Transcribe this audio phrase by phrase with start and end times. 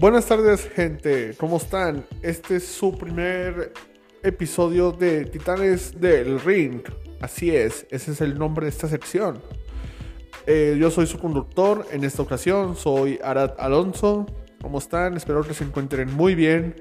[0.00, 1.34] Buenas tardes, gente.
[1.36, 2.06] ¿Cómo están?
[2.22, 3.74] Este es su primer
[4.22, 6.80] episodio de Titanes del Ring.
[7.20, 9.42] Así es, ese es el nombre de esta sección.
[10.46, 14.24] Eh, yo soy su conductor en esta ocasión, soy Arad Alonso.
[14.62, 15.18] ¿Cómo están?
[15.18, 16.76] Espero que se encuentren muy bien.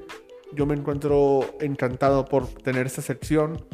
[0.53, 3.65] Yo me encuentro encantado por tener esta sección.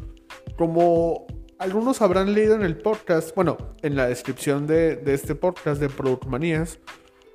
[0.58, 1.28] Como
[1.60, 5.90] algunos habrán leído en el podcast, bueno, en la descripción de, de este podcast de
[5.90, 6.80] Product Manías,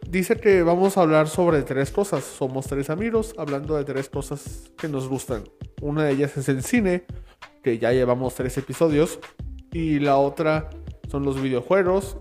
[0.08, 2.24] dice que vamos a hablar sobre tres cosas.
[2.24, 5.44] Somos tres amigos hablando de tres cosas que nos gustan.
[5.80, 7.04] Una de ellas es el cine,
[7.62, 9.18] que ya llevamos tres episodios.
[9.72, 10.70] Y la otra
[11.08, 12.16] son los videojuegos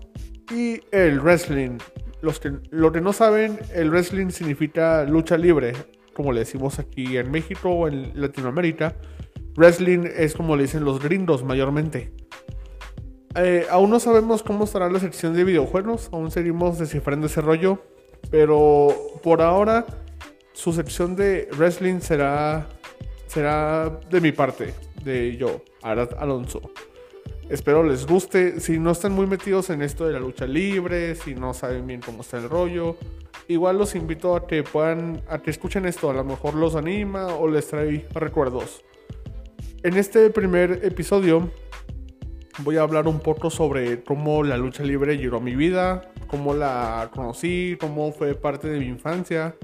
[0.50, 1.78] y el wrestling.
[2.22, 5.72] Los que, lo que no saben, el wrestling significa lucha libre,
[6.12, 8.94] como le decimos aquí en México o en Latinoamérica.
[9.56, 12.12] Wrestling es como le dicen los gringos mayormente.
[13.36, 17.78] Eh, aún no sabemos cómo estará la sección de videojuegos, aún seguimos descifrando ese rollo,
[18.30, 18.88] pero
[19.22, 19.86] por ahora
[20.52, 22.66] su sección de wrestling será,
[23.28, 26.60] será de mi parte, de yo, Arad Alonso.
[27.48, 28.60] Espero les guste.
[28.60, 32.00] Si no están muy metidos en esto de la lucha libre, si no saben bien
[32.00, 32.96] cómo está el rollo,
[33.48, 36.10] igual los invito a que puedan, a que escuchen esto.
[36.10, 38.84] A lo mejor los anima o les trae recuerdos.
[39.82, 41.50] En este primer episodio
[42.62, 46.54] voy a hablar un poco sobre cómo la lucha libre llegó a mi vida, cómo
[46.54, 49.56] la conocí, cómo fue parte de mi infancia,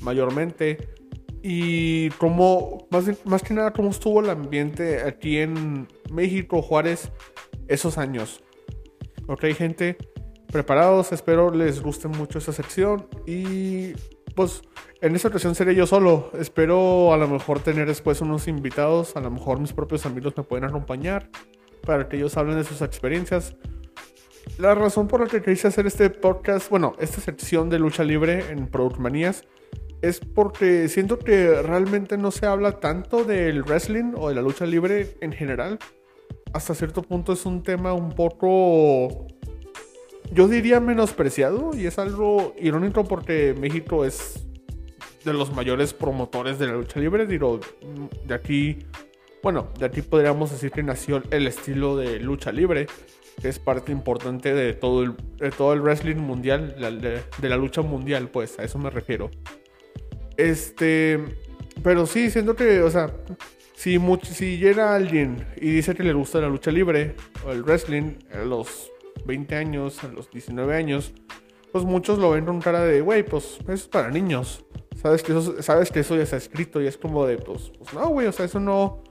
[0.00, 0.88] mayormente,
[1.42, 7.12] y cómo, más, más que nada, cómo estuvo el ambiente aquí en México, Juárez,
[7.68, 8.42] esos años.
[9.28, 9.96] Ok, gente,
[10.50, 13.92] preparados, espero les guste mucho esta sección y
[14.34, 14.62] pues
[15.00, 16.30] en esta ocasión seré yo solo.
[16.38, 20.42] Espero a lo mejor tener después unos invitados, a lo mejor mis propios amigos me
[20.42, 21.30] pueden acompañar
[21.86, 23.56] para que ellos hablen de sus experiencias.
[24.58, 28.50] La razón por la que quise hacer este podcast, bueno, esta sección de lucha libre
[28.50, 29.44] en Product Manías,
[30.02, 34.66] es porque siento que realmente no se habla tanto del wrestling o de la lucha
[34.66, 35.78] libre en general.
[36.52, 39.26] Hasta cierto punto es un tema un poco,
[40.32, 44.46] yo diría menospreciado y es algo irónico porque México es
[45.24, 47.26] de los mayores promotores de la lucha libre.
[47.26, 47.60] Digo,
[48.24, 48.78] de aquí
[49.42, 52.86] bueno, de aquí podríamos decir que nació el estilo de lucha libre,
[53.40, 55.14] que es parte importante de todo el,
[55.56, 59.30] todo el wrestling mundial, de, la lucha mundial, pues, a eso me refiero.
[60.36, 61.18] Este,
[61.82, 63.12] pero sí, siento que, o sea,
[63.74, 67.14] si, si llega alguien y dice que le gusta la lucha libre
[67.46, 68.90] o el wrestling a los
[69.26, 71.12] 20 años, a los 19 años,
[71.72, 74.64] pues muchos lo ven con cara de, güey, pues eso es para niños.
[75.06, 77.94] Sabes que, eso, sabes que eso ya está escrito y es como de, pues, pues
[77.94, 79.04] no, güey, o sea, eso no,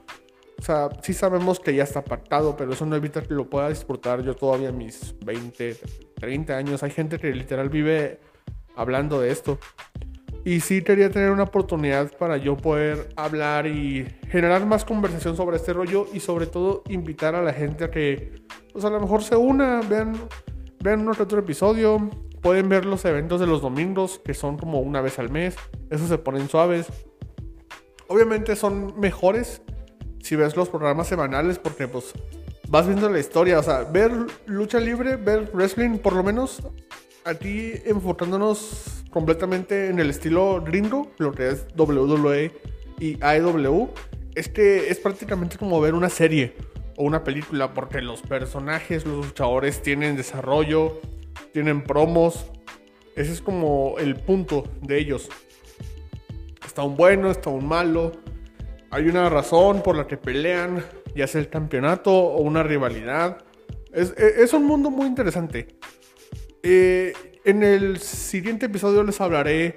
[0.58, 3.70] o sea, sí sabemos que ya está apartado, pero eso no evita que lo pueda
[3.70, 5.74] disfrutar yo todavía mis 20,
[6.16, 6.82] 30 años.
[6.82, 8.20] Hay gente que literal vive
[8.74, 9.58] hablando de esto.
[10.44, 15.56] Y sí quería tener una oportunidad para yo poder hablar y generar más conversación sobre
[15.56, 19.22] este rollo y sobre todo invitar a la gente a que, pues a lo mejor
[19.22, 20.12] se una, vean,
[20.80, 22.10] vean otro episodio,
[22.42, 25.56] pueden ver los eventos de los domingos, que son como una vez al mes,
[25.90, 26.86] esos se ponen suaves.
[28.08, 29.62] Obviamente son mejores
[30.22, 32.12] si ves los programas semanales, porque pues
[32.68, 34.12] vas viendo la historia, o sea, ver
[34.46, 36.62] lucha libre, ver wrestling, por lo menos
[37.24, 42.52] aquí enfocándonos completamente en el estilo gringo, lo que es WWE
[42.98, 43.90] y AEW,
[44.34, 46.54] es que es prácticamente como ver una serie
[46.96, 51.00] o una película, porque los personajes, los luchadores tienen desarrollo,
[51.52, 52.46] tienen promos,
[53.14, 55.28] ese es como el punto de ellos.
[56.64, 58.12] Está un bueno, está un malo
[58.90, 63.44] hay una razón por la que pelean, ya sea el campeonato o una rivalidad.
[63.92, 65.68] Es, e, un mundo muy interesante.
[66.62, 67.12] Eh,
[67.44, 69.74] en el siguiente episodio les hablaré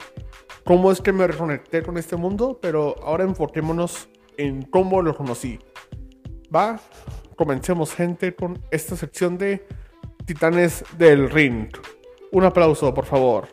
[0.64, 5.60] cómo es que me reconecté con este mundo, pero ahora enfoquémonos en cómo lo conocí.
[6.54, 6.80] Va,
[7.36, 9.66] comencemos gente con esta sección de
[10.30, 11.70] Titanes del Ring.
[12.32, 13.48] Un aplauso, por favor.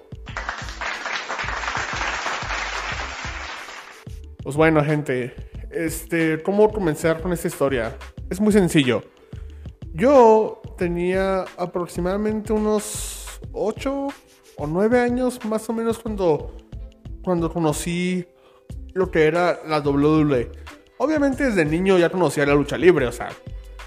[4.43, 5.35] Pues bueno, gente,
[5.71, 7.97] este, ¿cómo comenzar con esta historia?
[8.29, 9.05] Es muy sencillo.
[9.95, 14.09] Yo tenía aproximadamente unos 8
[14.59, 16.59] o 9 años más o menos cuando,
[17.25, 18.27] cuando conocí
[18.93, 20.53] lo que era la WWE.
[20.99, 23.31] Obviamente desde niño ya conocía la lucha libre, o sea,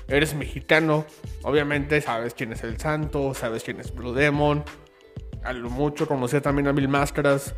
[0.09, 1.05] eres mexicano,
[1.43, 4.63] obviamente sabes quién es el Santo, sabes quién es Blue Demon.
[5.43, 7.55] A lo mucho conocía también a Mil Máscaras.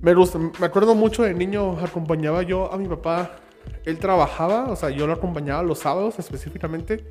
[0.00, 3.36] Me, gusta, me acuerdo mucho de niño, acompañaba yo a mi papá
[3.84, 7.04] él trabajaba, o sea, yo lo acompañaba los sábados específicamente.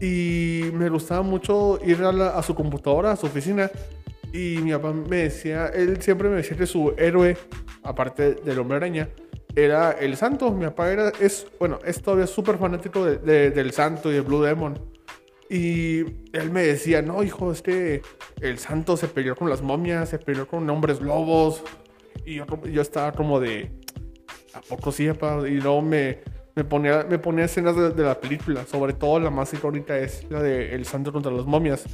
[0.00, 3.70] Y me gustaba mucho ir a, su computadora, a su oficina,
[4.32, 7.36] Y mi papá me decía, él siempre me decía que su héroe,
[7.82, 9.08] aparte del hombre araña,
[9.54, 10.50] era el santo.
[10.52, 14.42] Mi papá era, es, bueno, es todavía súper fanático de- del santo y de Blue
[14.42, 14.78] Demon.
[15.48, 16.00] Y
[16.32, 18.02] él me decía, no, hijo, es que
[18.40, 21.62] el santo se peleó con las momias, se peleó con hombres lobos.
[22.24, 23.72] Y yo, yo estaba como de,
[24.54, 25.48] ¿a poco sí, papá?
[25.48, 26.20] Y luego me,
[26.54, 28.64] me, ponía, me ponía escenas de, de la película.
[28.64, 31.84] Sobre todo la más icónica es la de El santo contra las momias.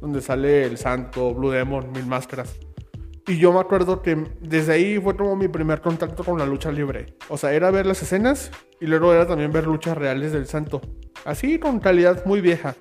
[0.00, 2.58] Donde sale el santo, Blue Demon, mil máscaras.
[3.26, 6.70] Y yo me acuerdo que desde ahí fue como mi primer contacto con la lucha
[6.70, 7.14] libre.
[7.28, 8.50] O sea, era ver las escenas
[8.80, 10.82] y luego era también ver luchas reales del santo.
[11.24, 12.76] Así con calidad muy vieja.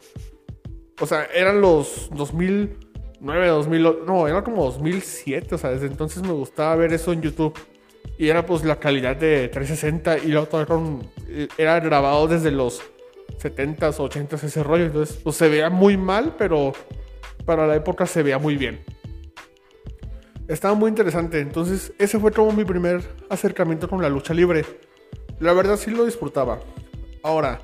[1.00, 5.56] O sea, eran los 2009, 2000, no, era como 2007.
[5.56, 7.58] O sea, desde entonces me gustaba ver eso en YouTube.
[8.18, 11.10] Y era pues la calidad de 360 y luego todavía con,
[11.58, 12.82] era grabado desde los
[13.42, 14.86] 70s, 80s ese rollo.
[14.86, 16.74] Entonces, pues se veía muy mal, pero
[17.46, 18.84] para la época se veía muy bien.
[20.48, 21.40] Estaba muy interesante.
[21.40, 24.66] Entonces, ese fue como mi primer acercamiento con la lucha libre.
[25.40, 26.60] La verdad sí lo disfrutaba.
[27.24, 27.62] Ahora,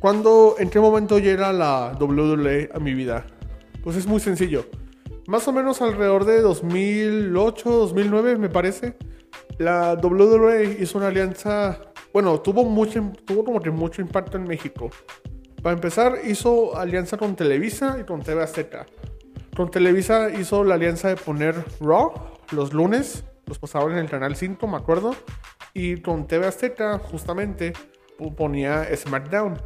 [0.00, 3.26] ¿cuándo, en qué momento llega la WWE a mi vida?
[3.82, 4.66] Pues es muy sencillo.
[5.26, 8.96] Más o menos alrededor de 2008, 2009 me parece.
[9.58, 11.80] La WWE hizo una alianza,
[12.12, 14.90] bueno, tuvo, mucho, tuvo como que mucho impacto en México.
[15.62, 18.86] Para empezar, hizo alianza con Televisa y con TV Azteca.
[19.58, 22.12] Con Televisa hizo la alianza de poner Raw
[22.52, 25.16] los lunes, los pasaban en el canal 5, me acuerdo.
[25.74, 27.72] Y con TV Azteca, justamente,
[28.36, 29.60] ponía SmackDown.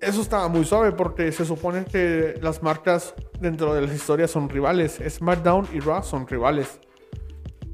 [0.00, 4.48] Eso estaba muy suave porque se supone que las marcas dentro de las historias son
[4.48, 5.02] rivales.
[5.04, 6.78] SmackDown y Raw son rivales.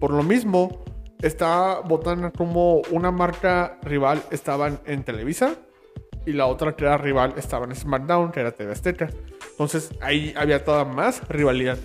[0.00, 0.82] Por lo mismo,
[1.20, 5.56] está votando como una marca rival estaban en Televisa
[6.24, 9.10] y la otra que era rival estaba en SmackDown, que era TV Azteca.
[9.50, 11.78] Entonces ahí había toda más rivalidad.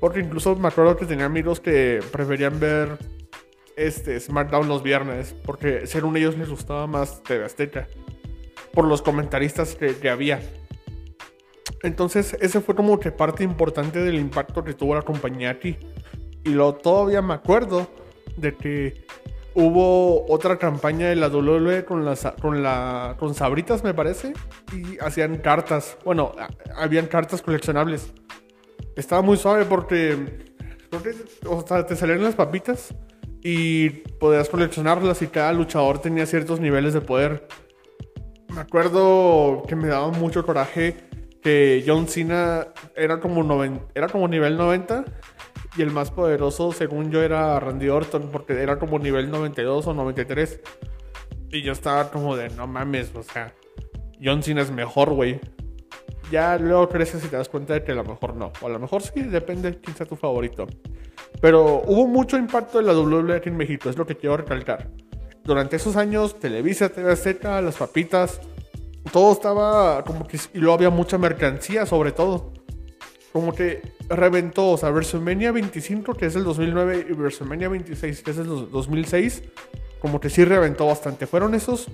[0.00, 2.98] Porque incluso me acuerdo que tenía amigos que preferían ver
[3.76, 7.88] este SmackDown los viernes, porque según ellos les gustaba más TV Azteca.
[8.72, 10.40] Por los comentaristas que, que había.
[11.82, 15.76] Entonces ese fue como que parte importante del impacto que tuvo la compañía aquí.
[16.44, 17.90] Y lo todavía me acuerdo
[18.36, 19.06] de que
[19.56, 24.34] hubo otra campaña de la WWE con, las, con, la, con Sabritas, me parece,
[24.72, 25.96] y hacían cartas.
[26.04, 26.48] Bueno, a-
[26.82, 28.12] habían cartas coleccionables.
[28.96, 30.54] Estaba muy suave porque,
[30.90, 31.14] creo que,
[31.48, 32.94] o sea, te salían las papitas
[33.42, 37.48] y podías coleccionarlas y cada luchador tenía ciertos niveles de poder.
[38.54, 40.96] Me acuerdo que me daba mucho coraje
[41.42, 45.04] que John Cena era como, noven- era como nivel 90
[45.76, 49.94] y el más poderoso, según yo, era Randy Orton, porque era como nivel 92 o
[49.94, 50.60] 93.
[51.50, 53.54] Y yo estaba como de, no mames, o sea,
[54.22, 55.40] John Cena es mejor, güey.
[56.30, 58.52] Ya luego creces y te das cuenta de que a lo mejor no.
[58.60, 60.66] O a lo mejor sí, depende de quién sea tu favorito.
[61.40, 64.88] Pero hubo mucho impacto en la WWE aquí en México, es lo que quiero recalcar.
[65.44, 68.40] Durante esos años, Televisa, TV Azteca, las papitas,
[69.12, 70.38] todo estaba como que...
[70.54, 72.52] Y luego había mucha mercancía, sobre todo
[73.36, 78.30] como que reventó, o sea, WrestleMania 25, que es el 2009, y WrestleMania 26, que
[78.30, 79.42] es el dos- 2006,
[79.98, 81.26] como que sí reventó bastante.
[81.26, 81.86] Fueron esos,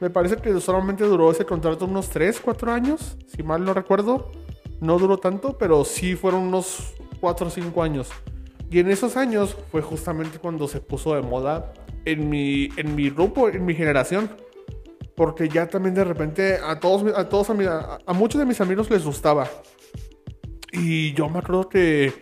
[0.00, 4.32] me parece que solamente duró ese contrato unos 3, 4 años, si mal no recuerdo.
[4.80, 8.08] No duró tanto, pero sí fueron unos 4 o 5 años.
[8.70, 11.74] Y en esos años fue justamente cuando se puso de moda
[12.06, 14.30] en mi, en mi grupo, en mi generación.
[15.14, 19.04] Porque ya también de repente a todos, a todos, a muchos de mis amigos les
[19.04, 19.46] gustaba.
[20.72, 22.12] Y yo me acuerdo que,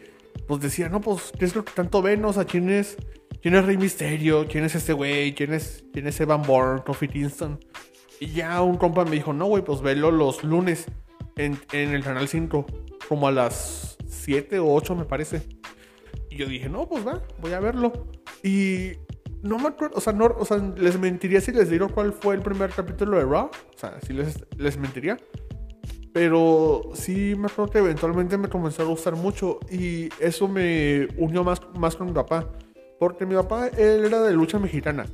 [0.46, 2.24] pues decía, no, pues, ¿qué es lo que tanto ven?
[2.24, 2.96] O sea, ¿quién es,
[3.42, 4.46] quién es Rey Misterio?
[4.48, 5.34] ¿Quién es este güey?
[5.34, 6.82] ¿Quién es, quién es Evan Bourne?
[6.84, 7.58] Kofi Kingston.
[8.20, 10.86] Y ya un compa me dijo, no, güey, pues velo los lunes
[11.36, 12.66] en, en el canal 5,
[13.08, 15.42] como a las 7 o 8, me parece.
[16.30, 18.06] Y yo dije, no, pues va, voy a verlo.
[18.42, 18.92] Y
[19.42, 22.34] no me acuerdo, o sea, no, o sea, les mentiría si les digo cuál fue
[22.34, 23.50] el primer capítulo de Raw.
[23.74, 25.18] O sea, si les, les mentiría.
[26.16, 31.44] Pero sí me acuerdo que eventualmente me comenzó a gustar mucho y eso me unió
[31.44, 32.48] más, más con mi papá.
[32.98, 35.04] Porque mi papá, él era de lucha mexicana.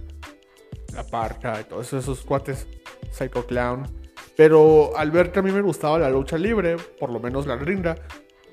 [0.95, 2.69] La parca y todos esos cuates.
[3.11, 3.83] Psycho Clown.
[4.37, 7.57] Pero al ver que a mí me gustaba la lucha libre, por lo menos la
[7.57, 7.97] ringa,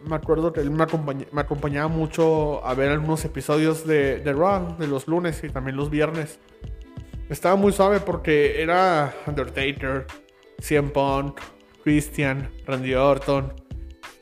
[0.08, 4.34] me acuerdo que él me, acompañ- me acompañaba mucho a ver algunos episodios de, de
[4.34, 6.40] Raw, de los lunes y también los viernes.
[7.30, 10.08] Estaba muy suave porque era Undertaker,
[10.58, 11.40] CM Punk,
[11.84, 13.54] Christian, Randy Orton,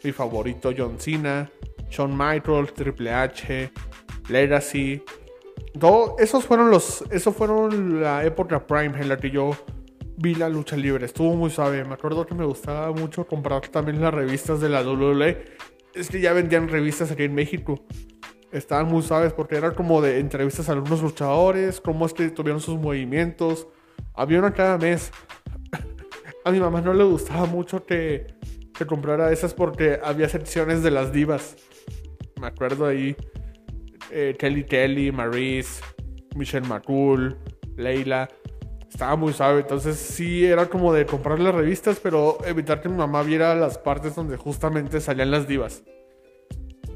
[0.04, 1.50] mi favorito John Cena,
[1.90, 3.72] Shawn Michaels, Triple H,
[4.30, 5.02] Legacy.
[5.80, 9.52] Todo, esos fueron los, esos fueron la época prime en la que yo
[10.18, 11.06] vi la lucha libre.
[11.06, 11.84] Estuvo muy suave.
[11.86, 15.46] Me acuerdo que me gustaba mucho comprar también las revistas de la WWE.
[15.94, 17.86] es que ya vendían revistas aquí en México.
[18.52, 22.62] Estaban muy suaves porque eran como de entrevistas a algunos luchadores, cómo es que tuvieron
[22.62, 23.68] sus movimientos.
[24.14, 25.12] Había una cada mes.
[26.48, 28.28] A mi mamá no le gustaba mucho que,
[28.74, 31.58] que comprara esas porque había secciones de las divas.
[32.40, 33.16] Me acuerdo ahí.
[34.12, 35.84] Eh, Kelly Kelly, Maurice,
[36.36, 37.38] Michelle McCool,
[37.76, 38.30] Leila.
[38.90, 42.96] Estaba muy suave, entonces sí era como de comprar las revistas, pero evitar que mi
[42.96, 45.84] mamá viera las partes donde justamente salían las divas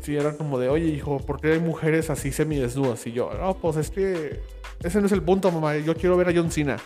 [0.01, 3.05] sí era como de, oye, hijo, ¿por qué hay mujeres así semidesnudas?
[3.05, 4.41] Y yo, no, pues es que
[4.83, 5.77] ese no es el punto, mamá.
[5.77, 6.77] Yo quiero ver a John Cena.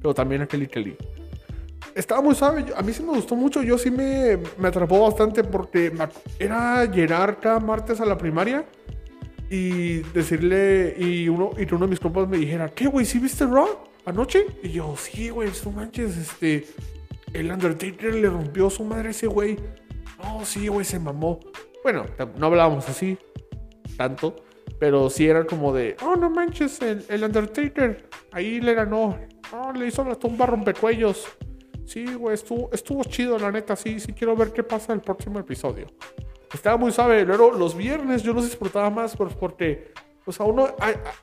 [0.00, 0.96] Pero también a Kelly Kelly.
[1.94, 2.64] Estaba muy suave.
[2.76, 3.62] A mí sí me gustó mucho.
[3.62, 5.92] Yo sí me, me atrapó bastante porque
[6.38, 8.64] era llegar cada martes a la primaria
[9.50, 13.06] y decirle, y uno, y uno de mis compas me dijera, ¿qué, güey?
[13.06, 13.68] ¿Sí viste Raw
[14.04, 14.46] anoche?
[14.62, 16.66] Y yo, sí, güey, no manches, este.
[17.32, 19.58] El Undertaker le rompió su madre ese güey.
[20.22, 21.40] No, sí, güey, se mamó.
[21.82, 22.06] Bueno,
[22.38, 23.18] no hablábamos así
[23.96, 24.36] tanto,
[24.78, 29.18] pero sí era como de, oh, no manches, el, Undertaker, ahí le ganó,
[29.52, 31.26] oh, le hizo la tumba rompecuellos.
[31.86, 35.38] Sí, güey, estuvo, estuvo chido, la neta, sí, sí quiero ver qué pasa el próximo
[35.38, 35.86] episodio.
[36.52, 39.92] Estaba muy suave, luego los viernes yo los disfrutaba más porque,
[40.24, 40.68] pues a uno,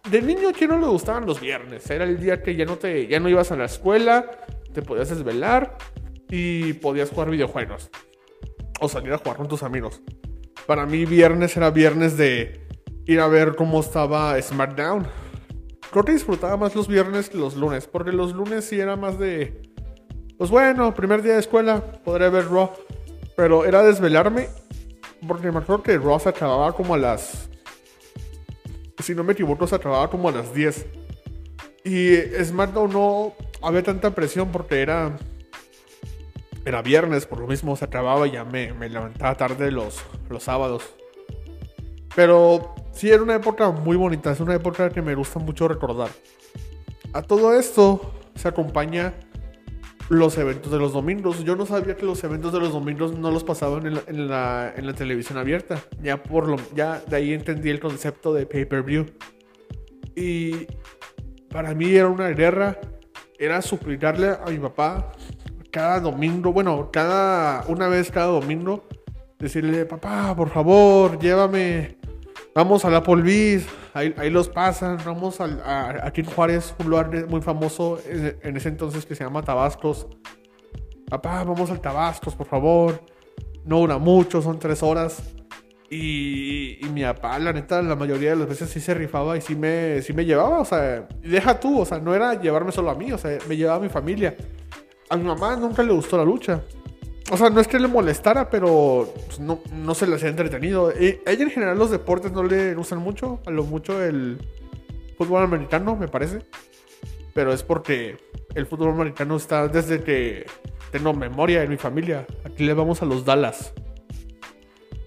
[0.09, 3.07] de niño a no le gustaban los viernes, era el día que ya no, te,
[3.07, 4.29] ya no ibas a la escuela,
[4.73, 5.77] te podías desvelar
[6.29, 7.89] y podías jugar videojuegos
[8.79, 10.01] o salir a jugar con tus amigos.
[10.65, 12.67] Para mí viernes era viernes de
[13.05, 15.07] ir a ver cómo estaba SmackDown.
[15.91, 19.19] Creo que disfrutaba más los viernes que los lunes, porque los lunes sí era más
[19.19, 19.70] de...
[20.41, 22.71] Pues bueno, primer día de escuela, podré ver Raw.
[23.35, 24.49] Pero era desvelarme,
[25.27, 27.47] porque me acuerdo que Raw se acababa como a las...
[29.03, 30.87] Si no me equivoco, se acababa como a las 10.
[31.83, 35.15] Y SmackDown no había tanta presión porque era
[36.65, 40.41] era viernes, por lo mismo se acababa y ya me, me levantaba tarde los, los
[40.41, 40.89] sábados.
[42.15, 46.09] Pero sí, era una época muy bonita, es una época que me gusta mucho recordar.
[47.13, 49.13] A todo esto se acompaña
[50.11, 51.41] los eventos de los domingos.
[51.45, 54.27] Yo no sabía que los eventos de los domingos no los pasaban en la, en
[54.27, 55.81] la, en la televisión abierta.
[56.01, 59.05] Ya, por lo, ya de ahí entendí el concepto de pay-per-view.
[60.13, 60.67] Y
[61.49, 62.77] para mí era una guerra.
[63.39, 65.13] Era suplicarle a mi papá
[65.71, 68.83] cada domingo, bueno, cada una vez cada domingo,
[69.39, 71.97] decirle, papá, por favor, llévame,
[72.55, 77.27] vamos a la Polvis, ahí, ahí los pasan, vamos a, aquí en Juárez, un lugar
[77.27, 80.07] muy famoso en ese entonces que se llama Tabascos.
[81.09, 83.01] Papá, vamos al Tabascos, por favor.
[83.65, 85.21] No dura mucho, son tres horas.
[85.89, 89.41] Y, y, mi papá, la neta, la mayoría de las veces sí se rifaba y
[89.41, 92.91] sí me, sí me llevaba, o sea, deja tú, o sea, no era llevarme solo
[92.91, 94.33] a mí, o sea, me llevaba a mi familia
[95.11, 96.61] a mi mamá nunca le gustó la lucha.
[97.29, 100.87] O sea, no es que le molestara, pero pues, no, no, se le hacía entretenido.
[100.89, 104.37] a ella en general los deportes no le gustan mucho, a lo mucho el
[105.17, 106.39] fútbol americano, me parece.
[107.33, 108.17] Pero es porque
[108.55, 110.45] el fútbol americano está desde que
[110.91, 112.25] tengo memoria en mi familia.
[112.43, 113.73] Aquí le vamos a los Dallas.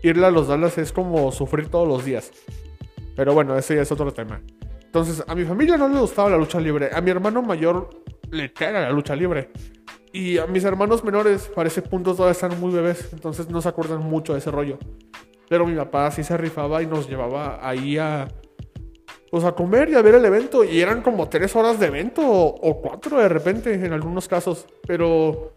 [0.02, 2.30] Irle a los Dallas es como sufrir todos los días.
[3.16, 4.40] Pero bueno, ese ya es otro tema.
[4.82, 6.90] Entonces, a mi familia no le gustaba la lucha libre.
[6.92, 7.90] A mi hermano mayor
[8.30, 9.50] le cae la lucha libre.
[10.14, 13.68] Y a mis hermanos menores, para ese punto todavía están muy bebés, entonces no se
[13.68, 14.78] acuerdan mucho de ese rollo.
[15.48, 18.28] Pero mi papá sí se rifaba y nos llevaba ahí a,
[19.32, 20.62] pues a comer y a ver el evento.
[20.62, 24.66] Y eran como tres horas de evento o, cuatro de repente en algunos casos.
[24.86, 25.54] Pero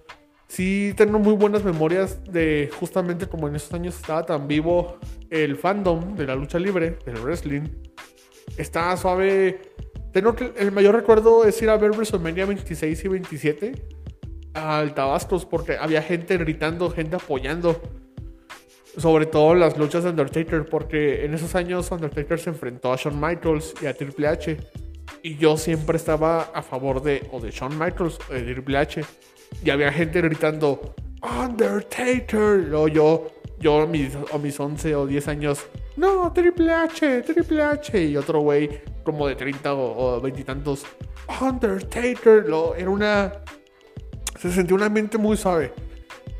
[0.48, 4.98] sí tengo muy buenas memorias de justamente como en esos años estaba tan vivo
[5.30, 7.70] el fandom de la lucha libre, del wrestling.
[8.58, 9.62] Estaba suave.
[10.14, 13.97] Tengo que el mayor recuerdo es ir a ver WrestleMania 26 y 27
[14.58, 17.82] al Tabascos porque había gente gritando, gente apoyando.
[18.98, 23.20] Sobre todo las luchas de Undertaker, porque en esos años Undertaker se enfrentó a Shawn
[23.20, 24.58] Michaels y a Triple H.
[25.22, 29.02] Y yo siempre estaba a favor de o de Shawn Michaels o de Triple H.
[29.64, 32.66] Y había gente gritando, Undertaker.
[32.68, 33.28] Luego yo,
[33.60, 38.04] yo a mis, a mis 11 o 10 años, no, Triple H, Triple H.
[38.04, 40.86] Y otro güey como de 30 o, 20 y tantos,
[41.40, 42.48] Undertaker.
[42.48, 43.32] Lo, era una
[44.40, 45.74] se sentía una mente muy suave.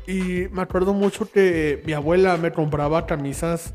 [0.06, 3.74] Y me acuerdo mucho que mi abuela me compraba camisas.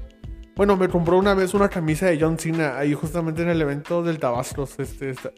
[0.56, 4.02] Bueno, me compró una vez una camisa de John Cena ahí justamente en el evento
[4.02, 4.68] del Tabasco.
[4.78, 5.32] Este, este.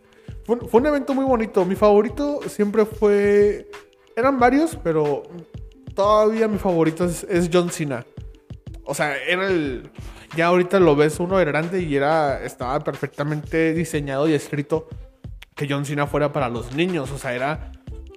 [0.46, 1.66] Fue, un evento muy bonito.
[1.66, 3.70] Mi favorito siempre fue.
[4.16, 5.24] Eran varios, pero
[5.94, 8.06] todavía mi favorito es, es John Cena.
[8.86, 9.90] O sea, era el.
[10.38, 12.42] Ya ahorita lo ves uno grande y era.
[12.42, 14.88] Estaba perfectamente diseñado y escrito
[15.56, 17.12] que John Cena fuera para los niños.
[17.12, 17.72] O sea, era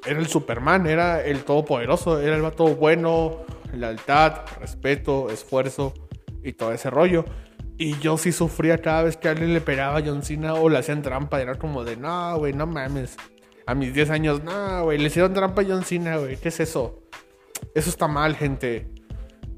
[0.09, 5.93] era el Superman, era el todopoderoso, era el vato bueno, lealtad, respeto, esfuerzo
[6.43, 7.25] y todo ese rollo.
[7.77, 10.79] Y yo sí sufría cada vez que alguien le pegaba a John Cena o le
[10.79, 11.41] hacían trampa.
[11.41, 13.17] Era como de, no, güey, no mames.
[13.67, 16.37] A mis 10 años, no, güey, le hicieron trampa a John Cena, güey.
[16.37, 17.05] ¿Qué es eso?
[17.75, 18.89] Eso está mal, gente.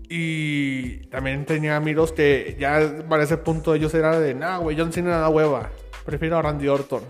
[0.08, 4.92] Y también tenía amigos que ya para ese punto ellos eran de, nah, güey, John
[4.92, 5.70] Cena da hueva.
[6.04, 7.04] Prefiero a Randy Orton.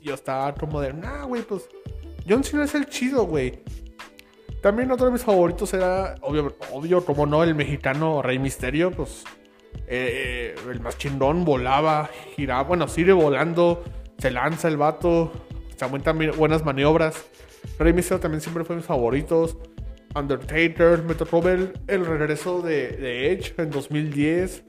[0.00, 1.68] Y yo estaba como de, nah, güey, pues
[2.28, 3.62] John Cena es el chido, güey.
[4.62, 9.24] También otro de mis favoritos era, obvio, obvio como no, el mexicano Rey Misterio, pues
[9.86, 13.82] eh, el más chingón volaba, giraba, bueno, sigue volando,
[14.18, 15.32] se lanza el vato,
[15.76, 17.24] se aumentan buenas maniobras.
[17.78, 19.56] Rey Misterio también siempre fue mis favoritos.
[20.14, 24.64] Undertaker, me tocó ver el regreso de, Edge en 2010.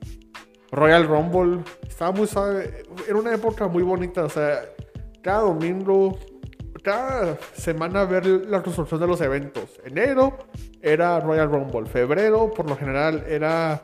[0.71, 2.83] Royal Rumble, estaba muy suave.
[3.07, 4.61] Era una época muy bonita, o sea,
[5.21, 6.17] cada domingo
[6.81, 9.79] cada semana ver la construcción de los eventos.
[9.85, 10.37] Enero
[10.81, 11.85] era Royal Rumble.
[11.87, 13.81] Febrero, por lo general, era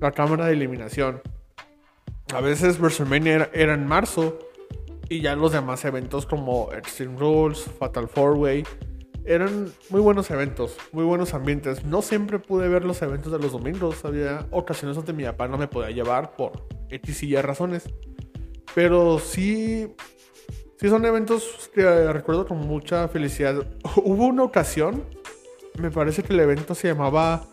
[0.00, 1.22] la cámara de eliminación.
[2.34, 4.38] A veces WrestleMania era, en marzo.
[5.08, 8.64] Y ya los demás eventos como Extreme Rules, Fatal 4-Way.
[9.24, 11.84] Eran muy buenos eventos, muy buenos ambientes.
[11.84, 14.04] No siempre pude ver los eventos de los domingos.
[14.04, 17.88] Había ocasiones donde mi papá no me podía llevar por X Y razones.
[18.74, 19.94] Pero sí
[20.78, 23.66] Sí, son eventos que recuerdo con mucha felicidad.
[23.96, 25.04] Hubo una ocasión,
[25.80, 27.46] me parece que el evento se llamaba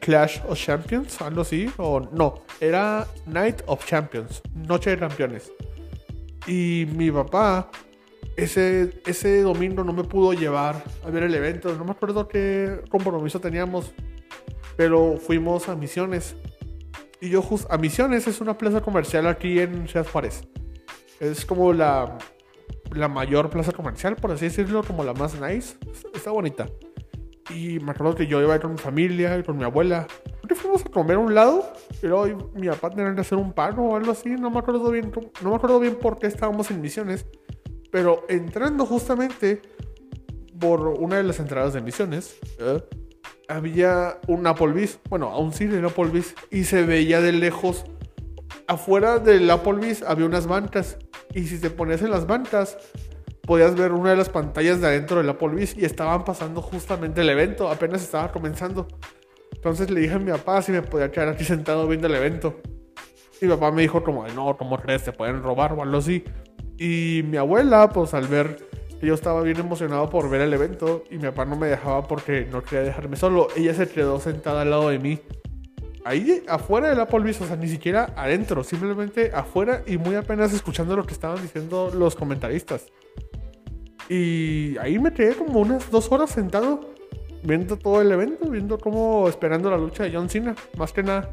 [0.00, 5.52] Clash of Champions, algo así, o no, era Night of Champions, Noche de Campeones.
[6.48, 7.70] Y mi papá,
[8.36, 12.80] ese, ese domingo no me pudo llevar a ver el evento, no me acuerdo qué
[12.88, 13.92] compromiso teníamos,
[14.76, 16.34] pero fuimos a Misiones.
[17.20, 20.42] Y yo justo, a Misiones es una plaza comercial aquí en Ciudad Juárez.
[21.20, 22.18] Es como la
[22.92, 25.76] la mayor plaza comercial, por así decirlo, como la más nice.
[26.14, 26.68] Está bonita.
[27.50, 30.06] Y me acuerdo que yo iba con mi familia y con mi abuela.
[30.40, 33.78] Porque fuimos a comer a un lado, pero mi papá tenía que hacer un pan
[33.78, 34.30] o algo así.
[34.30, 37.26] No me acuerdo bien, no me acuerdo bien por qué estábamos en misiones.
[37.90, 39.62] Pero entrando justamente
[40.58, 42.82] por una de las entradas de misiones, ¿eh?
[43.48, 44.98] había un Applebee's.
[45.08, 46.34] Bueno, aún sí un Applebee's.
[46.50, 47.84] Y se veía de lejos.
[48.66, 50.96] Afuera del Applebee's había unas bancas
[51.34, 52.78] y si te ponías en las bancas,
[53.42, 57.28] podías ver una de las pantallas de adentro del Apple y estaban pasando justamente el
[57.28, 58.88] evento, apenas estaba comenzando.
[59.52, 62.60] Entonces le dije a mi papá si me podía quedar aquí sentado viendo el evento.
[63.40, 65.04] Y mi papá me dijo como, no, ¿cómo crees?
[65.04, 66.24] Te pueden robar o algo así.
[66.78, 68.66] Y mi abuela, pues al ver
[69.02, 72.46] yo estaba bien emocionado por ver el evento y mi papá no me dejaba porque
[72.50, 75.20] no quería dejarme solo, ella se quedó sentada al lado de mí
[76.04, 80.94] ahí afuera del Applebee's, o sea, ni siquiera adentro, simplemente afuera y muy apenas escuchando
[80.94, 82.86] lo que estaban diciendo los comentaristas.
[84.08, 86.92] Y ahí me quedé como unas dos horas sentado
[87.42, 91.30] viendo todo el evento, viendo cómo esperando la lucha de John Cena, más que nada.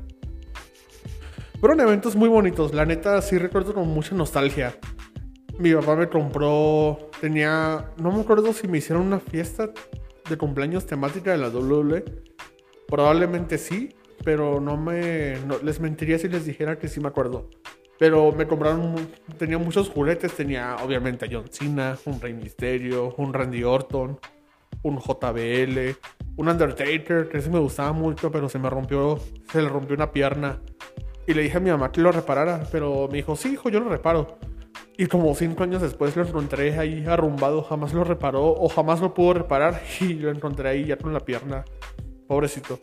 [1.60, 4.75] Fueron eventos muy bonitos, la neta sí recuerdo con mucha nostalgia.
[5.60, 9.69] Mi papá me compró, tenía, no me acuerdo si me hicieron una fiesta
[10.27, 12.03] de cumpleaños temática de la WWE.
[12.88, 15.38] Probablemente sí, pero no me.
[15.63, 17.49] les mentiría si les dijera que sí me acuerdo.
[17.99, 18.95] Pero me compraron.
[19.38, 20.34] Tenía muchos juguetes.
[20.34, 24.19] Tenía, obviamente, a John Cena, un Rey Misterio, un Randy Orton,
[24.84, 25.95] un JBL,
[26.38, 29.19] un Undertaker, que ese me gustaba mucho, pero se me rompió.
[29.51, 30.62] Se le rompió una pierna.
[31.27, 32.63] Y le dije a mi mamá que lo reparara.
[32.71, 34.39] Pero me dijo, sí, hijo, yo lo reparo.
[34.97, 37.63] Y como cinco años después lo encontré ahí arrumbado.
[37.63, 39.81] Jamás lo reparó o jamás lo pudo reparar.
[40.01, 41.65] Y lo encontré ahí ya con la pierna.
[42.27, 42.79] Pobrecito.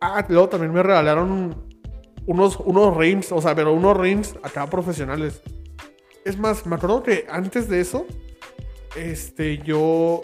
[0.00, 1.68] Ah, luego también me regalaron
[2.26, 5.42] unos, unos rings, o sea, pero unos rings acá profesionales.
[6.24, 8.06] Es más, me acuerdo que antes de eso,
[8.96, 10.20] este, yo,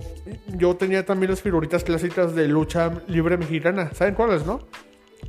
[0.57, 3.91] yo tenía también las figuritas clásicas de lucha libre mexicana.
[3.95, 4.61] ¿Saben cuáles, no?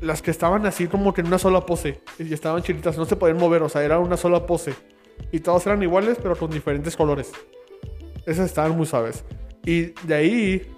[0.02, 2.02] Las que estaban así como que en una sola pose.
[2.20, 4.74] Y estaban chiritas, no se podían mover, o sea, era una sola pose.
[5.32, 7.32] Y todas eran iguales, pero con diferentes colores.
[8.26, 9.24] Esas estaban muy suaves.
[9.64, 10.75] Y de ahí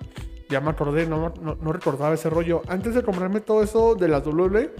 [0.50, 2.62] ya me acordé, no, no, recordaba ese rollo.
[2.68, 4.72] Antes de comprarme todo eso de la WWE,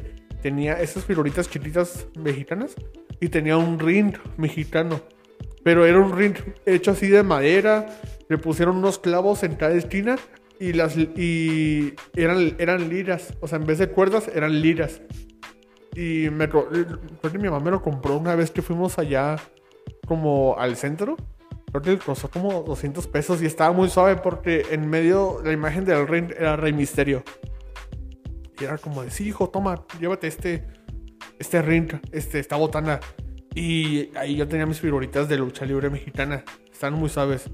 [0.42, 2.76] tenía esas figuritas chiquitas mexicanas
[3.20, 5.02] y tenía un ring mexicano.
[5.64, 7.88] Pero era un ring hecho así de madera,
[8.30, 10.18] le pusieron unos clavos en cada esquina
[10.60, 13.34] y, las, y eran, eran liras.
[13.42, 15.02] O sea, en vez de cuerdas, eran liras.
[15.96, 19.38] Y me, mi mamá me lo compró una vez que fuimos allá
[20.06, 21.18] como al centro
[21.82, 25.86] Creo que costó como 200 pesos y estaba muy suave porque en medio la imagen
[25.86, 27.24] del rey era Rey Misterio.
[28.60, 30.68] Y era como de, sí, hijo, toma, llévate este,
[31.40, 33.00] este ring, este, esta botana.
[33.54, 36.44] Y ahí yo tenía mis figuritas de lucha libre mexicana.
[36.72, 37.50] Están muy suaves.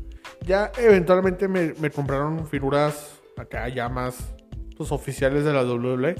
[0.45, 4.33] Ya eventualmente me, me compraron figuras acá ya más,
[4.77, 6.15] los oficiales de la WWE.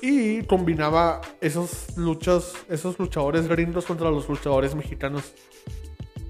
[0.00, 5.32] Y combinaba esos luchas, esos luchadores gringos contra los luchadores mexicanos.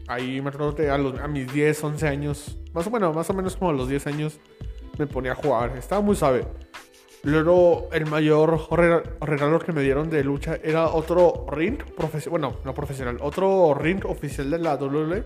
[0.08, 3.28] Ahí me acuerdo que a, los- a mis 10, 11 años, más o menos, más
[3.30, 4.40] o menos como a los 10 años,
[4.98, 5.76] me ponía a jugar.
[5.76, 6.44] Estaba muy suave.
[7.24, 12.30] Luego, el mayor rega- regalo que me dieron de lucha era otro ring profesional.
[12.40, 15.24] Bueno, no profesional, otro ring oficial de la WWE.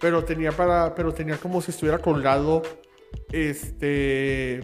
[0.00, 0.94] Pero tenía para.
[0.94, 2.62] Pero tenía como si estuviera colgado.
[3.30, 4.60] Este.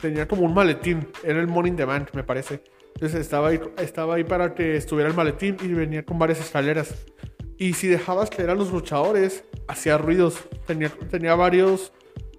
[0.00, 1.06] Tenía como un maletín.
[1.22, 2.62] Era el Morning Demand, me parece.
[2.94, 6.94] Entonces estaba ahí, estaba ahí para que estuviera el maletín y venía con varias escaleras.
[7.58, 10.38] Y si dejabas que eran los luchadores, hacía ruidos.
[10.66, 11.92] Tenía, varios,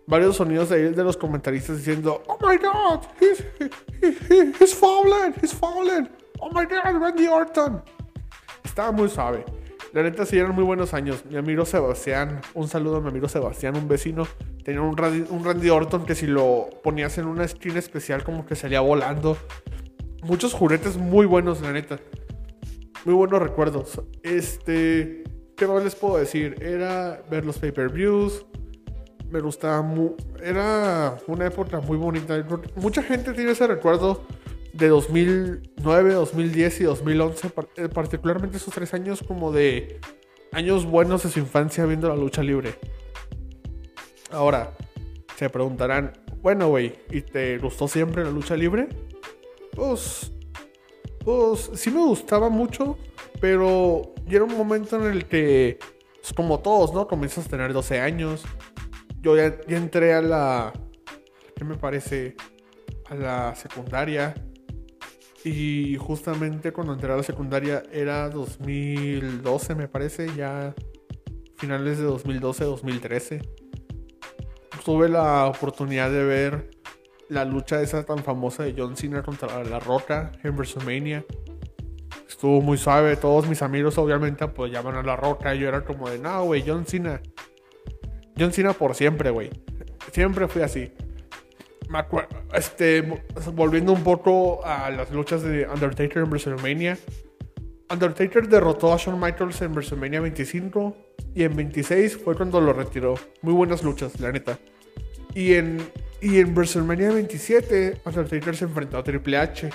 [0.08, 5.34] varios sonidos de, de los comentaristas diciendo: Oh my god, he's, he- he- he's fallen,
[5.42, 6.10] he's fallen.
[6.40, 7.82] Oh my god, Randy Orton.
[8.64, 9.46] Estaba muy suave.
[9.94, 11.24] La neta, sí eran muy buenos años.
[11.30, 14.28] Mi amigo Sebastián, un saludo a mi amigo Sebastián, un vecino.
[14.66, 18.46] Tenía un Randy, un Randy Orton que si lo ponías en una esquina especial, como
[18.46, 19.38] que salía volando.
[20.24, 22.00] Muchos juguetes muy buenos, la neta.
[23.06, 24.02] Muy buenos recuerdos.
[24.24, 25.24] Este.
[25.56, 26.56] ¿Qué más les puedo decir?
[26.62, 28.46] Era ver los pay-per-views.
[29.30, 29.86] Me gustaba
[30.44, 32.46] Era una época muy bonita.
[32.76, 34.24] Mucha gente tiene ese recuerdo
[34.74, 37.50] de 2009, 2010 y 2011.
[37.50, 40.00] par- eh, Particularmente esos tres años como de
[40.52, 42.76] años buenos de su infancia viendo la lucha libre.
[44.32, 44.74] Ahora,
[45.38, 48.90] se preguntarán, bueno, güey, ¿y te gustó siempre la lucha libre?
[49.74, 50.32] Pues,
[51.26, 52.98] pues sí me gustaba mucho,
[53.42, 55.80] pero ya era un momento en el que,
[56.22, 57.08] pues, como todos, ¿no?
[57.08, 58.46] Comienzas a tener 12 años.
[59.22, 60.72] Yo ya, ya entré a la,
[61.56, 62.36] ¿qué me parece?
[63.10, 64.36] A la secundaria.
[65.44, 70.76] Y justamente cuando entré a la secundaria era 2012, me parece, ya
[71.56, 73.42] finales de 2012, 2013.
[74.84, 76.75] Tuve la oportunidad de ver
[77.30, 81.26] la lucha esa tan famosa de John Cena contra La Roca en WrestleMania.
[82.28, 85.54] Estuvo muy suave, todos mis amigos obviamente apoyaban a La Roca.
[85.56, 87.22] Yo era como de, no, güey, John Cena.
[88.38, 89.50] John Cena por siempre, güey.
[90.12, 90.92] Siempre fui así.
[91.90, 92.04] Me
[92.54, 93.02] este,
[93.54, 96.98] volviendo un poco a las luchas de Undertaker en WrestleMania.
[97.92, 100.98] Undertaker derrotó a Shawn Michaels en WrestleMania 25
[101.36, 103.16] y en 26 fue cuando lo retiró.
[103.42, 104.58] Muy buenas luchas, la neta.
[105.36, 105.78] Y en,
[106.22, 109.70] y en WrestleMania 27 Undertaker se enfrentó a Triple H.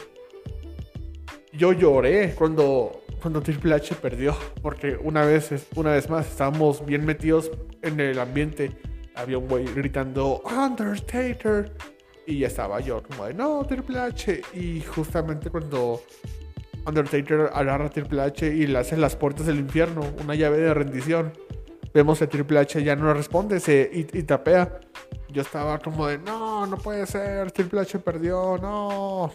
[1.53, 7.05] Yo lloré cuando, cuando Triple H perdió, porque una vez, una vez más estábamos bien
[7.05, 7.51] metidos
[7.83, 8.73] en el ambiente.
[9.15, 11.71] Había un güey gritando Undertaker
[12.27, 14.41] y ya estaba yo como de no, Triple H.
[14.55, 16.03] Y justamente cuando
[16.87, 20.73] Undertaker agarra a Triple H y le hace las puertas del infierno, una llave de
[20.73, 21.33] rendición.
[21.93, 24.81] Vemos que Triple H ya no responde se, y, y tapea.
[25.33, 29.33] Yo estaba como de, no, no puede ser, Triple H perdió, no.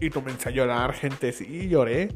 [0.00, 2.08] Y comencé a llorar, gente, sí, lloré.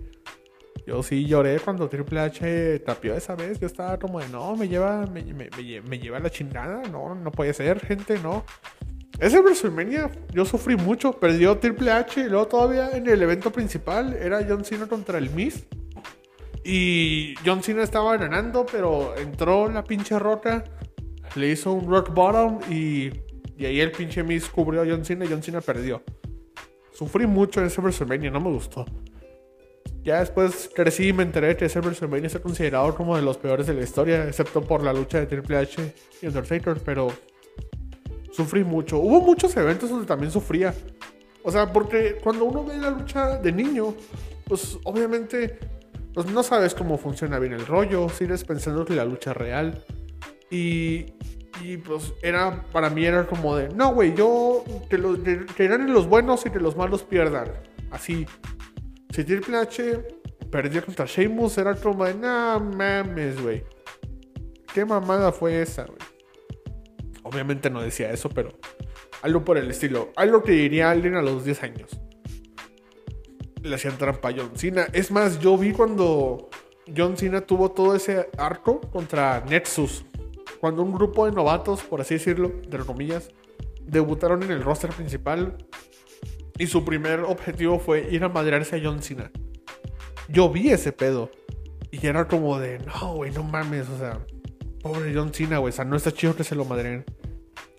[0.86, 3.60] Yo sí lloré cuando Triple H tapió esa vez.
[3.60, 7.30] Yo estaba como de, no, me lleva, me, me, me, lleva la chingada, no, no
[7.30, 8.44] puede ser, gente, no.
[9.18, 11.12] Ese WrestleMania yo sufrí mucho.
[11.12, 15.30] Perdió Triple H y luego todavía en el evento principal era John Cena contra el
[15.30, 15.66] Miz.
[16.64, 20.64] Y John Cena estaba ganando, pero entró la pinche roca,
[21.34, 23.10] le hizo un rock bottom y,
[23.56, 26.02] y ahí el pinche Miz cubrió a John Cena y John Cena perdió.
[26.92, 28.84] Sufrí mucho en ese WrestleMania, no me gustó.
[30.04, 33.66] Ya después crecí y me enteré que ese WrestleMania está considerado como de los peores
[33.66, 37.12] de la historia, excepto por la lucha de Triple H y Undertaker, pero
[38.32, 38.98] sufrí mucho.
[38.98, 40.74] Hubo muchos eventos donde también sufría.
[41.44, 43.94] O sea, porque cuando uno ve la lucha de niño,
[44.44, 45.58] pues obviamente
[46.14, 49.84] pues no sabes cómo funciona bien el rollo, sigues pensando que la lucha es real.
[50.52, 51.06] Y,
[51.62, 56.06] y pues era, para mí era como de, no, güey, yo, que, que ganen los
[56.06, 57.54] buenos y que los malos pierdan.
[57.90, 58.26] Así.
[59.14, 60.06] Si Triple H
[60.50, 63.64] perdió contra Sheamus, era como de, no mames, güey.
[64.74, 65.98] ¿Qué mamada fue esa, güey?
[67.22, 68.50] Obviamente no decía eso, pero
[69.22, 70.12] algo por el estilo.
[70.16, 71.98] Algo que diría alguien a los 10 años.
[73.62, 74.86] Le hacían trampa a John Cena.
[74.92, 76.50] Es más, yo vi cuando
[76.94, 80.04] John Cena tuvo todo ese arco contra Nexus.
[80.62, 83.30] Cuando un grupo de novatos, por así decirlo, de comillas,
[83.80, 85.56] debutaron en el roster principal.
[86.56, 89.32] Y su primer objetivo fue ir a madrearse a John Cena.
[90.28, 91.32] Yo vi ese pedo.
[91.90, 94.24] Y era como de, no, güey, no mames, o sea,
[94.80, 97.04] pobre John Cena, güey, o sea, no está chido que se lo madren.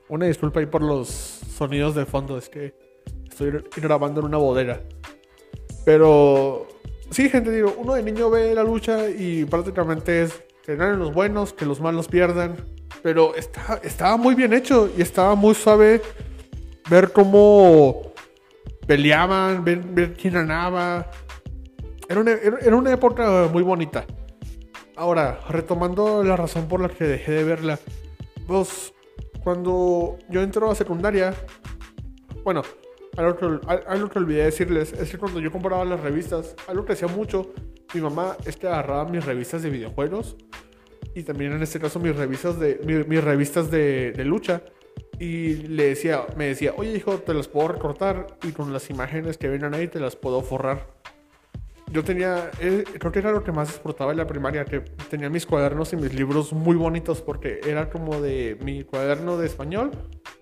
[0.10, 2.76] Una disculpa ahí por los sonidos de fondo, es que
[3.30, 4.82] estoy grabando en una bodega.
[5.86, 6.68] Pero
[7.12, 11.14] sí, gente, digo, uno de niño ve la lucha y prácticamente es que ganen los
[11.14, 12.56] buenos, que los malos pierdan.
[13.02, 16.02] Pero está, estaba muy bien hecho y estaba muy suave
[16.90, 18.14] ver cómo
[18.88, 21.10] peleaban, ver, ver quién ganaba.
[22.08, 24.06] Era una, era- una época muy bonita.
[24.96, 27.80] Ahora, retomando la razón por la que dejé de verla.
[28.48, 28.94] Pues,
[29.44, 31.34] cuando yo entro a secundaria,
[32.44, 32.62] bueno,
[33.18, 36.86] algo que, al- algo que olvidé decirles es que cuando yo compraba las revistas, algo
[36.86, 37.52] que hacía mucho
[37.94, 40.36] mi mamá es que agarraba mis revistas de videojuegos
[41.16, 44.64] y también en este caso mis revistas de, mi- mis revistas de, lucha
[45.20, 49.38] y le decía, me decía, oye hijo, te las puedo recortar y con las imágenes
[49.38, 50.88] que vienen ahí te las puedo forrar.
[51.92, 54.80] Yo tenía, eh, creo que era lo que más disfrutaba en la primaria, que
[55.12, 59.46] tenía mis cuadernos y mis libros muy bonitos porque era como de mi cuaderno de
[59.46, 59.92] español,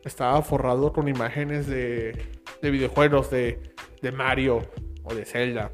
[0.06, 2.16] estaba forrado con imágenes de,
[2.62, 3.60] de videojuegos, de,
[4.02, 4.62] de Mario
[5.04, 5.72] o de Zelda,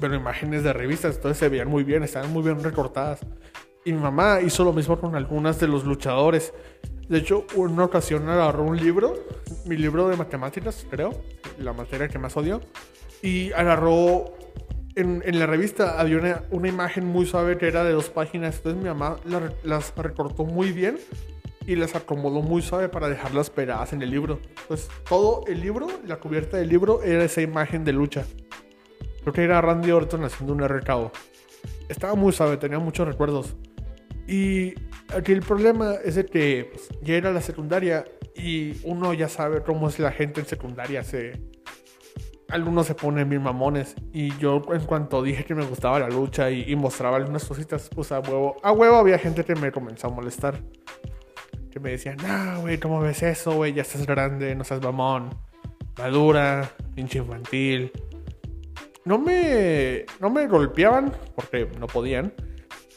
[0.00, 3.20] pero imágenes de revistas, entonces se veían muy bien, estaban muy bien recortadas.
[3.84, 6.52] Y mi mamá hizo lo mismo con algunas de los luchadores.
[7.08, 9.14] De hecho, una ocasión agarró un libro,
[9.66, 11.12] mi libro de matemáticas, creo,
[11.58, 12.60] la materia que más odio,
[13.22, 14.32] y agarró
[14.96, 18.56] en, en la revista había una, una imagen muy suave que era de dos páginas.
[18.56, 20.98] Entonces mi mamá la- las recortó muy bien
[21.66, 24.38] y las acomodó muy suave para dejarlas pegadas en el libro.
[24.62, 28.24] Entonces todo el libro, la cubierta del libro, era esa imagen de lucha.
[29.22, 31.12] Creo que era Randy Orton haciendo un RKO.
[31.88, 33.56] Estaba muy suave, tenía muchos recuerdos.
[34.26, 34.74] Y
[35.14, 38.04] aquí el problema es de que pues, ya era la secundaria
[38.34, 41.02] y uno ya sabe cómo es la gente en secundaria.
[41.02, 41.40] Se,
[42.48, 43.96] algunos se ponen bien mamones.
[44.12, 47.90] Y yo, en cuanto dije que me gustaba la lucha y, y mostraba algunas cositas,
[47.94, 50.60] pues a huevo, a huevo había gente que me comenzó a molestar.
[51.70, 53.72] Que me decían, no, güey, ¿cómo ves eso, güey?
[53.72, 55.30] Ya estás grande, no seas mamón.
[55.98, 57.92] Madura, pinche infantil.
[59.04, 62.32] No me, no me golpeaban, porque no podían,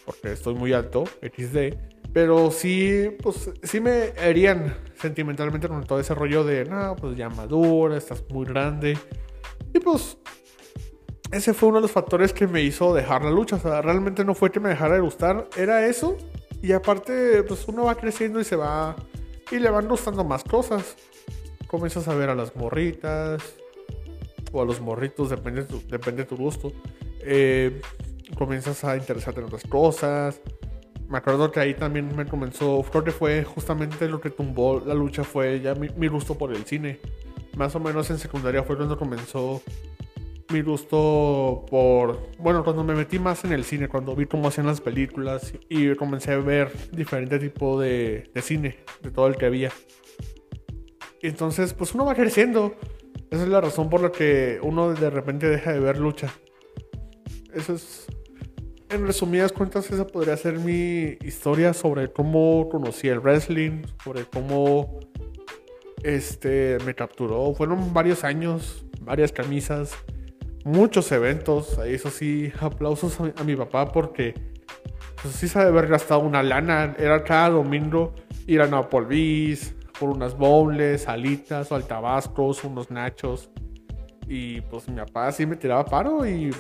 [0.06, 1.76] porque estoy muy alto, XD.
[2.14, 7.30] Pero sí, pues sí me herían sentimentalmente con todo ese rollo de, no, pues ya
[7.30, 8.98] madura, estás muy grande.
[9.74, 10.18] Y pues
[11.32, 13.56] ese fue uno de los factores que me hizo dejar la lucha.
[13.56, 16.18] O sea, realmente no fue que me dejara de gustar, era eso.
[16.62, 18.96] Y aparte, pues uno va creciendo y se va.
[19.52, 20.96] Y le van gustando más cosas.
[21.68, 23.56] Comienzas a ver a las morritas.
[24.54, 26.72] O a los morritos, depende de tu, depende de tu gusto.
[27.20, 27.82] Eh,
[28.38, 30.40] comienzas a interesarte en otras cosas.
[31.10, 32.82] Me acuerdo que ahí también me comenzó.
[32.90, 35.26] Creo que fue justamente lo que tumbó la lucha.
[35.26, 37.00] Fue ya mi, mi gusto por el cine.
[37.58, 39.62] Más o menos en secundaria fue cuando comenzó
[40.54, 44.68] mi gusto por, bueno, cuando me metí más en el cine, cuando vi cómo hacían
[44.68, 49.48] las películas y comencé a ver diferente tipo de, de cine, de todo el que
[49.48, 49.72] había.
[51.22, 52.76] Entonces, pues uno va creciendo.
[53.34, 56.32] Esa es la razón por la que uno de repente deja de ver lucha.
[57.52, 58.06] Eso es,
[58.90, 65.00] en resumidas cuentas, esa podría ser mi historia sobre cómo conocí el wrestling, sobre cómo
[66.04, 67.56] este me capturó.
[67.56, 69.96] Fueron varios años, varias camisas,
[70.64, 71.80] muchos eventos.
[71.80, 74.36] Eso sí, aplausos a a mi papá porque
[75.24, 76.96] pues, sí sabe haber gastado una lana.
[77.00, 78.14] Era cada domingo
[78.46, 83.50] ir a Napolvis por unas bowls, alitas o al tabascos, unos nachos.
[84.28, 86.52] Y pues mi papá sí me tiraba paro y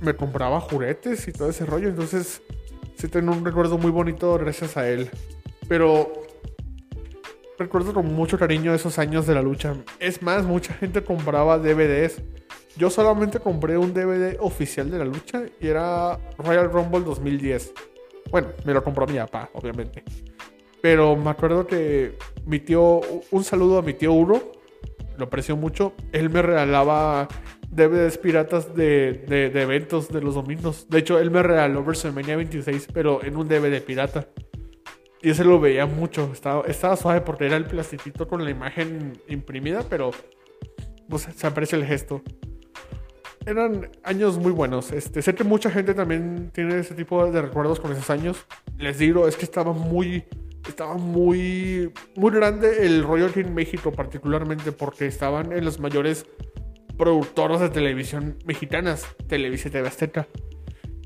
[0.00, 1.88] me compraba juguetes y todo ese rollo.
[1.88, 2.42] Entonces
[2.96, 5.10] sí tengo un recuerdo muy bonito gracias a él.
[5.68, 6.12] Pero
[7.58, 9.74] recuerdo con mucho cariño esos años de la lucha.
[9.98, 12.22] Es más, mucha gente compraba DVDs.
[12.76, 17.72] Yo solamente compré un DVD oficial de la lucha y era Royal Rumble 2010.
[18.30, 20.04] Bueno, me lo compró mi papá, obviamente.
[20.80, 24.52] Pero me acuerdo que mi tío, un saludo a mi tío Uro,
[25.16, 25.92] lo aprecio mucho.
[26.12, 27.28] Él me regalaba
[27.70, 30.88] DVDs piratas de, de, eventos de los domingos.
[30.88, 34.28] De hecho, él me regaló WrestleMania 26, pero en un DVD pirata.
[35.20, 36.30] Y ese lo veía mucho.
[36.32, 40.12] Estaba, estaba suave porque era el plastiquito con la imagen imprimida, pero
[41.08, 42.22] pues, se aprecia el gesto.
[43.44, 44.92] Eran años muy buenos.
[44.92, 48.46] Este, sé que mucha gente también tiene ese tipo de recuerdos con esos años.
[48.76, 50.24] Les digo, es que estaba muy,
[50.70, 56.26] estaba muy, muy grande el rollo aquí en México, particularmente porque estaban en los mayores
[56.96, 60.26] productores de televisión mexicanas, Televisa y TV Azteca.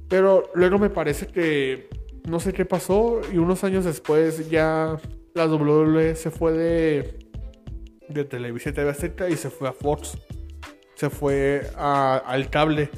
[0.08, 1.88] Pero luego me parece que
[2.28, 4.98] no sé qué pasó y unos años después ya
[5.34, 7.18] la WWE se fue de,
[8.08, 10.18] de Televisa y TV Azteca y se fue a Fox.
[10.94, 12.90] Se fue al cable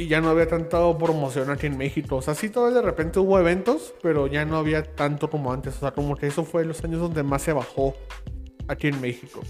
[0.00, 2.16] y ya no había tanta promoción aquí en México.
[2.16, 5.76] O sea, sí todavía de repente hubo eventos, pero ya no había tanto como antes.
[5.76, 7.94] O sea, como que eso fue los años donde más se bajó
[8.66, 9.42] aquí en México.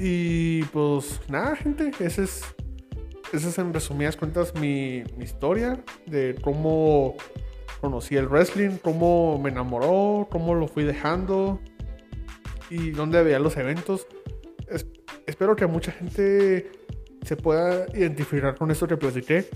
[0.00, 2.42] Y pues nada, gente, ese es,
[3.32, 7.14] esa es en resumidas cuentas mi, mi historia de cómo
[7.80, 11.60] conocí el wrestling, cómo me enamoró, cómo lo fui dejando.
[12.70, 14.08] y dónde veía los eventos.
[15.28, 16.85] espero que mucha gente
[17.26, 19.48] se pueda identificar con esto que platiqué.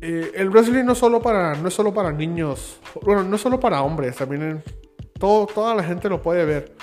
[0.00, 3.58] Eh, el wrestling no, solo para, no es solo para niños, bueno, no es solo
[3.58, 4.62] para hombres, también
[5.18, 6.74] todo, toda la gente lo puede ver.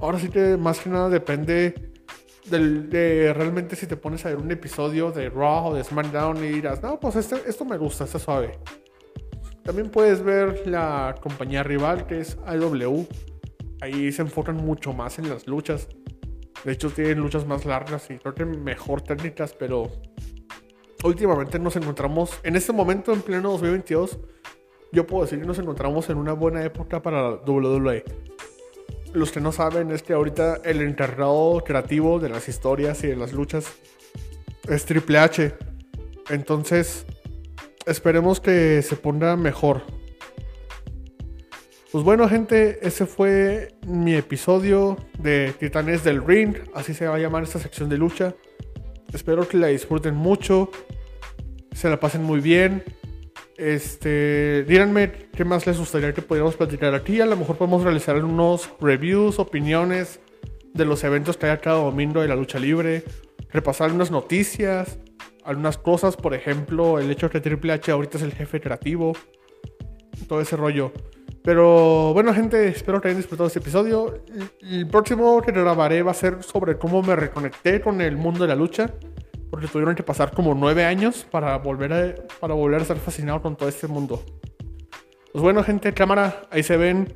[0.00, 1.90] Ahora sí que más que nada depende
[2.48, 6.48] de realmente si te pones a ver un episodio de Raw o de SmackDown y
[6.48, 8.58] dirás, no, pues este, esto me gusta, está suave.
[9.62, 13.06] También puedes ver la compañía rival que es IW.
[13.80, 15.88] Ahí se enfocan mucho más en las luchas.
[16.64, 19.90] De hecho, tienen luchas más largas y creo que mejor técnicas, pero
[21.02, 24.18] últimamente nos encontramos, en este momento, en pleno 2022,
[24.92, 28.04] yo puedo decir que nos encontramos en una buena época para WWE.
[29.12, 33.16] Los que no saben es que ahorita el encargado creativo de las historias y de
[33.16, 33.72] las luchas
[34.68, 35.54] es Triple H.
[36.28, 37.06] Entonces,
[37.86, 39.82] esperemos que se ponga mejor.
[41.92, 46.54] Pues bueno, gente, ese fue mi episodio de Titanes del Ring.
[46.72, 48.32] Así se va a llamar esta sección de lucha.
[49.12, 50.70] Espero que la disfruten mucho.
[51.72, 52.84] Se la pasen muy bien.
[53.56, 57.20] Este, díganme qué más les gustaría que pudiéramos platicar aquí.
[57.20, 60.20] A lo mejor podemos realizar unos reviews, opiniones
[60.72, 63.02] de los eventos que hay cada domingo de la lucha libre.
[63.52, 65.00] Repasar unas noticias,
[65.42, 69.12] algunas cosas, por ejemplo, el hecho de que Triple H ahorita es el jefe creativo.
[70.28, 70.92] Todo ese rollo.
[71.42, 74.24] Pero bueno, gente, espero que hayan disfrutado este episodio.
[74.60, 78.48] El próximo que grabaré va a ser sobre cómo me reconecté con el mundo de
[78.48, 78.90] la lucha.
[79.50, 83.42] Porque tuvieron que pasar como nueve años para volver a, para volver a estar fascinado
[83.42, 84.22] con todo este mundo.
[85.32, 87.12] Pues bueno, gente, cámara, ahí se ven.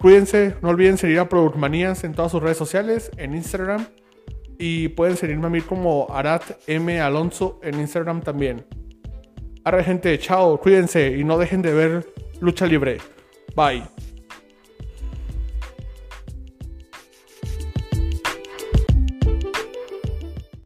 [0.00, 3.86] Cuídense, no olviden seguir a Product Manías en todas sus redes sociales, en Instagram.
[4.58, 7.00] Y pueden seguirme a mí como Arat M.
[7.00, 8.64] Alonso en Instagram también.
[9.62, 12.98] Ahora, gente, chao, cuídense y no dejen de ver Lucha Libre.
[13.54, 13.88] Bye.